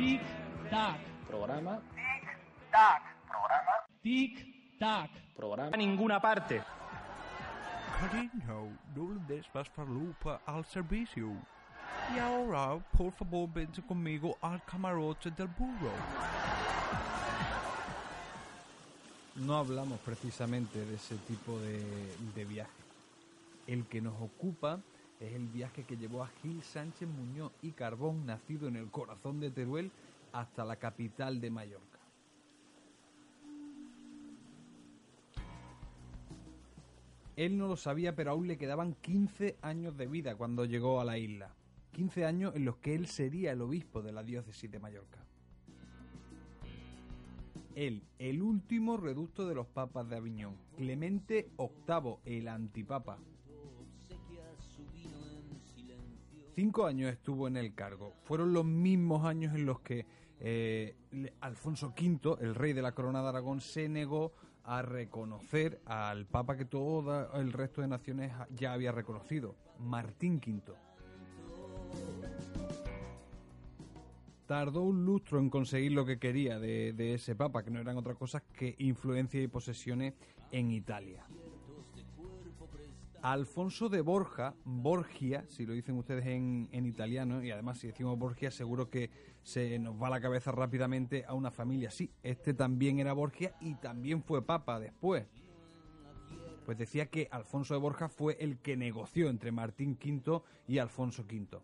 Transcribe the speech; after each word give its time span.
Tic 0.00 0.22
tac. 0.70 0.98
Programa. 1.28 1.78
Tic 1.92 2.24
tac. 2.72 3.02
Programa. 3.28 3.74
Tic 4.02 4.78
tac. 4.78 5.10
Programa. 5.36 5.70
A 5.74 5.76
ninguna 5.76 6.18
parte. 6.18 6.62
Cariño, 8.00 8.78
no 8.96 9.12
le 9.12 9.20
des 9.28 9.46
más 9.52 9.68
farlupa 9.68 10.40
al 10.46 10.64
servicio. 10.64 11.28
Y 12.14 12.18
ahora, 12.18 12.78
por 12.96 13.12
favor, 13.12 13.46
vente 13.52 13.82
conmigo 13.82 14.38
al 14.40 14.64
camarote 14.64 15.30
del 15.32 15.48
burro. 15.48 15.92
No 19.34 19.58
hablamos 19.58 19.98
precisamente 20.00 20.82
de 20.82 20.94
ese 20.94 21.16
tipo 21.28 21.58
de, 21.58 22.16
de 22.34 22.44
viaje. 22.46 22.70
El 23.66 23.84
que 23.84 24.00
nos 24.00 24.14
ocupa 24.18 24.80
es 25.20 25.34
el 25.34 25.46
viaje 25.48 25.84
que 25.84 25.96
llevó 25.96 26.24
a 26.24 26.28
Gil 26.42 26.62
Sánchez 26.62 27.08
Muñoz 27.08 27.52
y 27.62 27.72
Carbón, 27.72 28.24
nacido 28.24 28.68
en 28.68 28.76
el 28.76 28.90
corazón 28.90 29.38
de 29.38 29.50
Teruel, 29.50 29.90
hasta 30.32 30.64
la 30.64 30.76
capital 30.76 31.40
de 31.40 31.50
Mallorca. 31.50 31.98
Él 37.36 37.56
no 37.56 37.68
lo 37.68 37.76
sabía, 37.76 38.14
pero 38.14 38.32
aún 38.32 38.48
le 38.48 38.58
quedaban 38.58 38.94
15 38.94 39.56
años 39.62 39.96
de 39.96 40.06
vida 40.06 40.36
cuando 40.36 40.64
llegó 40.64 41.00
a 41.00 41.04
la 41.04 41.18
isla. 41.18 41.54
15 41.92 42.24
años 42.24 42.54
en 42.54 42.64
los 42.64 42.76
que 42.76 42.94
él 42.94 43.06
sería 43.06 43.52
el 43.52 43.62
obispo 43.62 44.02
de 44.02 44.12
la 44.12 44.22
diócesis 44.22 44.70
de 44.70 44.78
Mallorca. 44.78 45.24
Él, 47.74 48.02
el 48.18 48.42
último 48.42 48.96
reducto 48.96 49.48
de 49.48 49.54
los 49.54 49.66
papas 49.66 50.08
de 50.08 50.16
Aviñón, 50.16 50.56
Clemente 50.76 51.50
VIII, 51.58 52.16
el 52.24 52.48
antipapa. 52.48 53.18
Cinco 56.60 56.84
años 56.84 57.10
estuvo 57.10 57.48
en 57.48 57.56
el 57.56 57.74
cargo. 57.74 58.12
Fueron 58.24 58.52
los 58.52 58.66
mismos 58.66 59.24
años 59.24 59.54
en 59.54 59.64
los 59.64 59.80
que 59.80 60.04
eh, 60.40 60.94
Alfonso 61.40 61.94
V, 61.98 62.36
el 62.42 62.54
rey 62.54 62.74
de 62.74 62.82
la 62.82 62.92
corona 62.92 63.22
de 63.22 63.28
Aragón, 63.30 63.62
se 63.62 63.88
negó 63.88 64.34
a 64.64 64.82
reconocer 64.82 65.80
al 65.86 66.26
papa 66.26 66.58
que 66.58 66.66
todo 66.66 67.32
el 67.32 67.54
resto 67.54 67.80
de 67.80 67.88
naciones 67.88 68.32
ya 68.50 68.74
había 68.74 68.92
reconocido, 68.92 69.56
Martín 69.78 70.34
V. 70.34 70.74
Tardó 74.44 74.82
un 74.82 75.06
lustro 75.06 75.38
en 75.38 75.48
conseguir 75.48 75.92
lo 75.92 76.04
que 76.04 76.18
quería 76.18 76.58
de, 76.58 76.92
de 76.92 77.14
ese 77.14 77.34
papa, 77.34 77.62
que 77.62 77.70
no 77.70 77.80
eran 77.80 77.96
otra 77.96 78.16
cosa 78.16 78.40
que 78.40 78.74
influencia 78.80 79.40
y 79.40 79.48
posesiones 79.48 80.12
en 80.52 80.72
Italia. 80.72 81.24
Alfonso 83.22 83.90
de 83.90 84.00
Borja, 84.00 84.54
Borgia, 84.64 85.44
si 85.46 85.66
lo 85.66 85.74
dicen 85.74 85.96
ustedes 85.98 86.24
en, 86.24 86.68
italiano, 86.86 87.42
y 87.42 87.50
además 87.50 87.78
si 87.78 87.88
decimos 87.88 88.18
Borgia 88.18 88.50
seguro 88.50 88.88
que 88.88 89.10
se 89.42 89.78
nos 89.78 90.00
va 90.00 90.08
la 90.08 90.22
cabeza 90.22 90.52
rápidamente 90.52 91.24
a 91.26 91.34
una 91.34 91.50
familia. 91.50 91.90
Sí, 91.90 92.10
este 92.22 92.54
también 92.54 92.98
era 92.98 93.12
Borgia 93.12 93.54
y 93.60 93.74
también 93.74 94.22
fue 94.22 94.44
papa 94.44 94.80
después. 94.80 95.26
Pues 96.64 96.78
decía 96.78 97.06
que 97.06 97.28
Alfonso 97.30 97.74
de 97.74 97.80
Borja 97.80 98.08
fue 98.08 98.38
el 98.40 98.58
que 98.58 98.76
negoció 98.76 99.28
entre 99.28 99.52
Martín 99.52 99.98
V 100.02 100.42
y 100.66 100.78
Alfonso 100.78 101.22
V. 101.22 101.60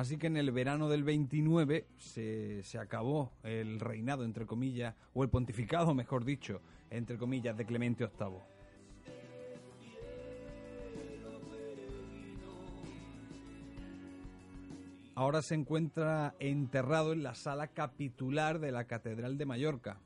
Así 0.00 0.16
que 0.16 0.28
en 0.28 0.38
el 0.38 0.50
verano 0.50 0.88
del 0.88 1.04
29 1.04 1.86
se, 1.98 2.62
se, 2.62 2.78
acabó 2.78 3.34
el 3.42 3.78
reinado, 3.78 4.24
entre 4.24 4.46
comillas, 4.46 4.94
o 5.12 5.22
el 5.24 5.28
pontificado, 5.28 5.92
mejor 5.92 6.24
dicho, 6.24 6.62
entre 6.88 7.18
comillas, 7.18 7.54
de 7.54 7.66
Clemente 7.66 8.06
VIII. 8.06 8.38
Ahora 15.16 15.42
se 15.42 15.54
encuentra 15.54 16.34
enterrado 16.38 17.12
en 17.12 17.22
la 17.22 17.34
sala 17.34 17.66
capitular 17.66 18.58
de 18.58 18.72
la 18.72 18.84
Catedral 18.84 19.36
de 19.36 19.44
Mallorca. 19.44 20.00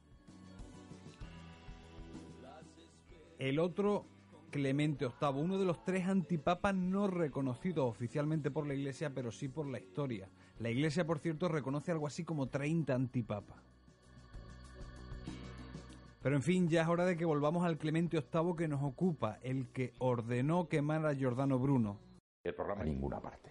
El 3.39 3.61
otro 3.61 4.07
Clemente 4.55 5.05
VIII, 5.07 5.43
uno 5.43 5.59
de 5.59 5.65
los 5.65 5.83
tres 5.83 6.07
antipapas 6.07 6.77
no 6.77 7.09
reconocidos 7.09 7.91
oficialmente 7.91 8.53
por 8.53 8.69
la 8.69 8.75
Iglesia, 8.75 9.11
pero 9.13 9.33
sí 9.33 9.49
por 9.49 9.67
la 9.67 9.81
historia. 9.81 10.29
La 10.61 10.71
Iglesia, 10.71 11.05
por 11.05 11.19
cierto, 11.19 11.49
reconoce 11.49 11.91
algo 11.91 12.07
así 12.07 12.23
como 12.23 12.47
30 12.47 12.95
antipapas. 12.95 13.57
Pero 16.23 16.37
en 16.37 16.43
fin, 16.43 16.69
ya 16.69 16.83
es 16.83 16.89
hora 16.89 17.05
de 17.05 17.17
que 17.17 17.25
volvamos 17.25 17.67
al 17.67 17.79
Clemente 17.79 18.17
VIII 18.21 18.55
que 18.57 18.69
nos 18.69 18.85
ocupa, 18.85 19.41
el 19.43 19.67
que 19.73 19.93
ordenó 19.99 20.69
quemar 20.69 21.05
a 21.05 21.15
Giordano 21.15 21.59
Bruno. 21.59 21.99
El 22.45 22.55
programa 22.55 22.83
a 22.83 22.85
ninguna 22.85 23.19
parte. 23.19 23.51